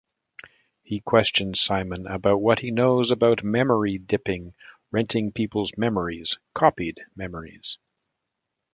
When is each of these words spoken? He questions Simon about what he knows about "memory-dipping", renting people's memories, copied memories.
He 0.81 0.99
questions 0.99 1.61
Simon 1.61 2.07
about 2.07 2.41
what 2.41 2.57
he 2.57 2.71
knows 2.71 3.11
about 3.11 3.43
"memory-dipping", 3.43 4.55
renting 4.89 5.31
people's 5.31 5.77
memories, 5.77 6.39
copied 6.55 7.01
memories. 7.15 7.77